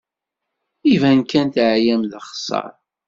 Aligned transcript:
Iban 0.93 1.19
kan 1.29 1.47
teɛyam 1.55 2.01
d 2.11 2.11
axeṣṣar. 2.19 2.71